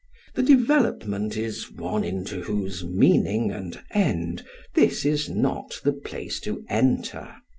The 0.33 0.41
development 0.41 1.37
is 1.37 1.71
one 1.71 2.03
into 2.03 2.41
whose 2.41 2.83
meaning 2.83 3.51
and 3.51 3.79
end 3.91 4.43
this 4.73 5.05
is 5.05 5.29
not 5.29 5.79
the 5.83 5.93
place 5.93 6.39
to 6.39 6.65
enter. 6.69 7.35